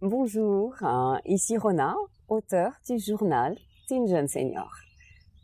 [0.00, 1.96] Bonjour, hein, ici Rona,
[2.28, 4.70] auteur du journal Teen Senior.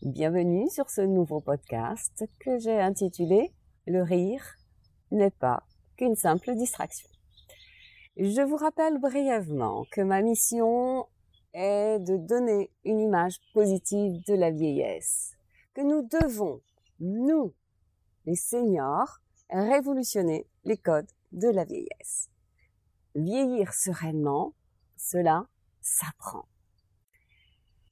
[0.01, 3.53] Bienvenue sur ce nouveau podcast que j'ai intitulé
[3.89, 4.45] Le rire
[5.11, 5.65] n'est pas
[5.97, 7.09] qu'une simple distraction.
[8.17, 11.09] Je vous rappelle brièvement que ma mission
[11.53, 15.33] est de donner une image positive de la vieillesse,
[15.75, 16.61] que nous devons,
[17.01, 17.53] nous,
[18.25, 19.19] les seniors,
[19.51, 22.31] révolutionner les codes de la vieillesse.
[23.15, 24.55] Vieillir sereinement,
[24.97, 25.47] cela
[25.81, 26.47] s'apprend.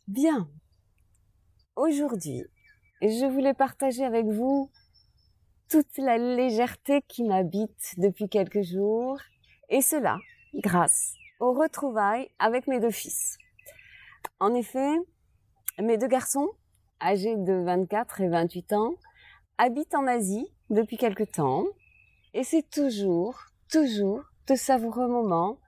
[0.09, 0.51] Bien.
[1.77, 2.45] Aujourd'hui,
[3.01, 4.69] je voulais partager avec vous
[5.69, 9.17] toute la légèreté qui m'habite depuis quelques jours,
[9.69, 10.19] et cela
[10.55, 13.39] grâce aux retrouvailles avec mes deux fils.
[14.41, 14.97] En effet,
[15.79, 16.51] mes deux garçons,
[17.01, 18.95] âgés de 24 et 28 ans,
[19.57, 21.65] habitent en Asie depuis quelque temps,
[22.35, 23.39] et c'est toujours,
[23.71, 25.59] toujours de savoureux moments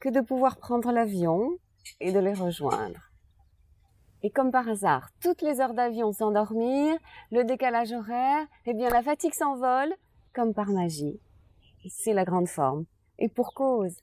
[0.00, 1.58] que de pouvoir prendre l'avion
[2.00, 3.10] et de les rejoindre.
[4.22, 6.96] Et comme par hasard, toutes les heures d'avion s'endormir,
[7.30, 9.94] le décalage horaire, eh bien la fatigue s'envole
[10.34, 11.20] comme par magie.
[11.88, 12.86] C'est la grande forme.
[13.18, 13.96] Et pour cause,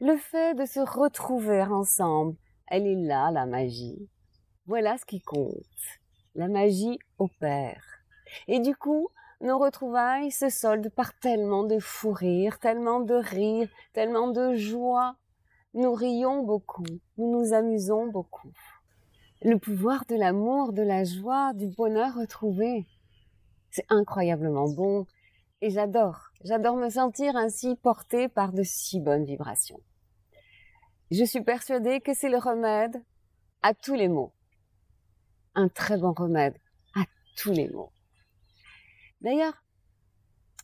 [0.00, 2.36] le fait de se retrouver ensemble,
[2.68, 4.08] elle est là, la magie.
[4.66, 5.54] Voilà ce qui compte.
[6.34, 7.84] La magie opère.
[8.48, 9.08] Et du coup,
[9.44, 15.16] nos retrouvailles se soldent par tellement de fou rire, tellement de rire, tellement de joie.
[15.74, 16.86] Nous rions beaucoup,
[17.18, 18.50] nous nous amusons beaucoup.
[19.42, 22.86] Le pouvoir de l'amour, de la joie, du bonheur retrouvé.
[23.70, 25.06] C'est incroyablement bon
[25.60, 29.80] et j'adore, j'adore me sentir ainsi portée par de si bonnes vibrations.
[31.10, 33.02] Je suis persuadée que c'est le remède
[33.62, 34.32] à tous les maux.
[35.54, 36.56] Un très bon remède
[36.94, 37.04] à
[37.36, 37.93] tous les maux.
[39.24, 39.54] D'ailleurs,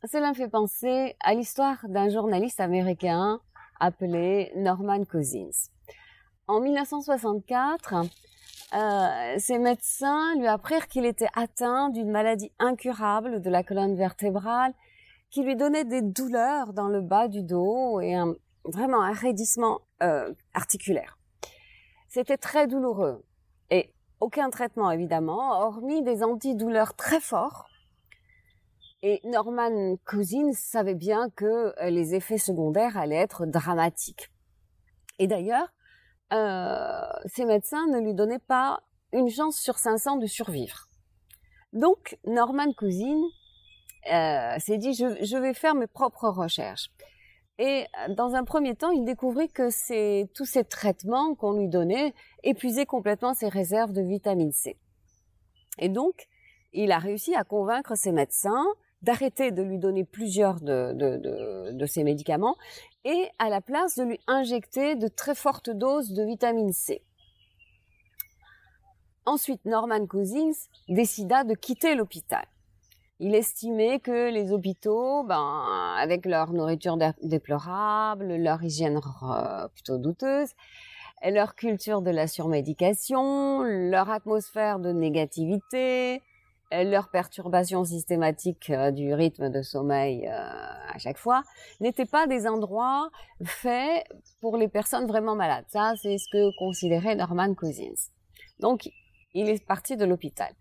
[0.04, 3.40] cela me fait penser à l'histoire d'un journaliste américain
[3.80, 5.70] appelé Norman Cousins.
[6.46, 7.94] En 1964,
[8.74, 14.74] euh, ses médecins lui apprirent qu'il était atteint d'une maladie incurable de la colonne vertébrale
[15.30, 18.14] qui lui donnait des douleurs dans le bas du dos et
[18.64, 21.18] vraiment un raidissement euh, articulaire.
[22.10, 23.24] C'était très douloureux
[23.70, 27.69] et aucun traitement évidemment, hormis des antidouleurs très forts
[29.02, 34.30] et Norman Cousins savait bien que euh, les effets secondaires allaient être dramatiques.
[35.18, 35.68] Et d'ailleurs,
[36.32, 40.88] euh, ses médecins ne lui donnaient pas une chance sur 500 de survivre.
[41.72, 43.24] Donc, Norman Cousins
[44.12, 46.90] euh, s'est dit, je, je, vais faire mes propres recherches.
[47.58, 49.68] Et euh, dans un premier temps, il découvrit que
[50.32, 54.78] tous ces traitements qu'on lui donnait épuisaient complètement ses réserves de vitamine C.
[55.78, 56.28] Et donc,
[56.72, 58.66] il a réussi à convaincre ses médecins
[59.02, 62.56] d'arrêter de lui donner plusieurs de, de, médicaments
[63.04, 67.02] et à la place de lui injecter de très fortes doses de vitamine C.
[69.26, 72.44] Ensuite, Norman Cousins décida de quitter l'hôpital.
[73.22, 80.48] Il estimait que les hôpitaux, ben, avec leur nourriture déplorable, leur hygiène euh, plutôt douteuse,
[81.22, 86.22] leur culture de la surmédication, leur atmosphère de négativité,
[86.72, 91.42] leur perturbation systématique euh, du rythme de sommeil euh, à chaque fois
[91.80, 93.10] n'étaient pas des endroits
[93.44, 94.06] faits
[94.40, 95.64] pour les personnes vraiment malades.
[95.68, 98.08] Ça, c'est ce que considérait Norman Cousins.
[98.60, 98.88] Donc,
[99.34, 100.52] il est parti de l'hôpital.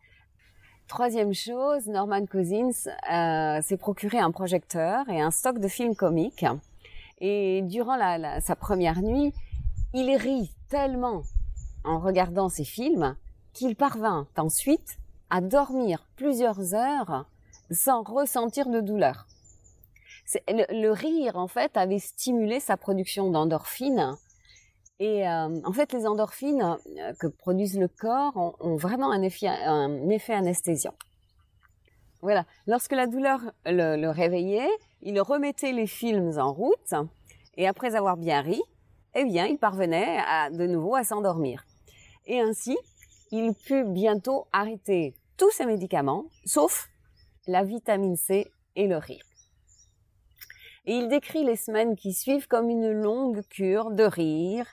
[0.88, 2.72] Troisième chose, Norman Cousins
[3.12, 6.46] euh, s'est procuré un projecteur et un stock de films comiques.
[7.20, 7.98] Et durant
[8.40, 9.34] sa première nuit,
[9.94, 11.22] il rit tellement
[11.84, 13.16] en regardant ces films
[13.54, 14.98] qu'il parvint ensuite
[15.30, 17.26] à dormir plusieurs heures
[17.72, 19.28] sans ressentir de douleur.
[20.48, 24.16] Le, rire, en fait, avait stimulé sa production d'endorphines.
[25.00, 29.48] Et euh, en fait, les endorphines euh, que produisent le corps ont, vraiment un effet,
[30.34, 30.94] anesthésiant.
[32.22, 32.46] Voilà.
[32.68, 34.70] Lorsque la douleur le, le, réveillait,
[35.02, 36.94] il remettait les films en route
[37.56, 38.62] et après avoir bien ri,
[39.16, 41.66] eh bien, il parvenait à, de nouveau à s'endormir.
[42.28, 42.78] Et ainsi,
[43.32, 46.90] il put bientôt arrêter tous ses médicaments, sauf
[47.48, 49.24] la vitamine C et le rire.
[50.86, 54.68] Et il décrit les semaines qui suivent comme une longue cure de rire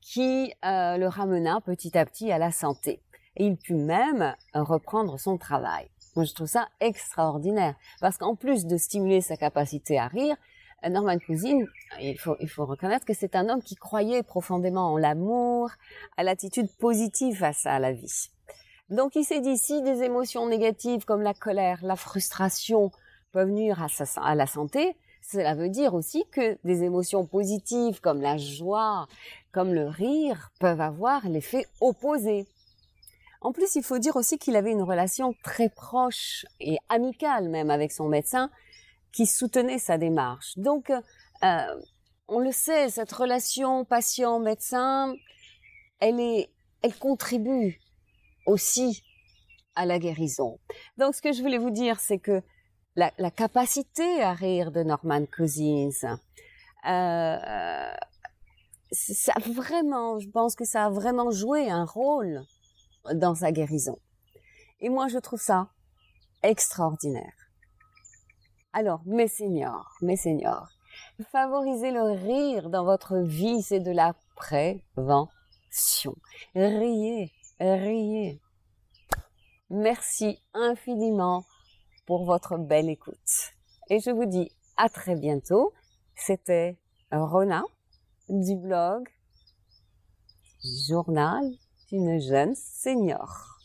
[0.00, 3.00] qui euh, le ramena petit à petit à la santé.
[3.36, 5.88] Et il put même reprendre son travail.
[6.16, 10.36] Moi, je trouve ça extraordinaire parce qu'en plus de stimuler sa capacité à rire,
[10.88, 11.66] Norman Cousine,
[12.00, 15.70] il faut reconnaître que c'est un homme qui croyait profondément en l'amour,
[16.16, 18.30] à l'attitude positive face à la vie.
[18.90, 22.90] Donc il s'est dit, si des émotions négatives comme la colère, la frustration
[23.30, 28.20] peuvent nuire à, sa, la santé, cela veut dire aussi que des émotions positives comme
[28.20, 29.06] la joie,
[29.52, 32.46] comme le rire, peuvent avoir l'effet opposé.
[33.40, 37.70] En plus, il faut dire aussi qu'il avait une relation très proche et amicale même
[37.70, 38.50] avec son médecin
[39.12, 40.58] qui soutenait sa démarche.
[40.58, 41.82] Donc, euh,
[42.26, 45.14] on le sait, cette relation patient-médecin,
[46.00, 46.46] elle
[46.82, 47.78] elle contribue
[48.46, 49.02] aussi
[49.74, 50.58] à la guérison.
[50.98, 52.42] Donc, ce que je voulais vous dire, c'est que
[52.96, 56.18] la, capacité à rire de Norman Cousins,
[56.86, 57.92] euh,
[58.92, 62.42] ça vraiment, je pense que ça a vraiment joué un rôle
[63.14, 63.98] dans sa guérison.
[64.80, 65.68] Et moi, je trouve ça
[66.42, 67.32] extraordinaire.
[68.72, 70.70] Alors, mes seigneurs, mes seigneurs,
[71.32, 76.16] favorisez le rire dans votre vie, c'est de la prévention.
[76.54, 78.40] Riez, riez.
[79.68, 81.44] Merci infiniment
[82.06, 83.52] pour votre belle écoute.
[83.88, 85.72] Et je vous dis à très bientôt.
[86.16, 86.78] C'était
[87.12, 87.62] Rona
[88.28, 89.08] du blog
[90.88, 91.44] Journal
[91.90, 93.59] d'une jeune senior.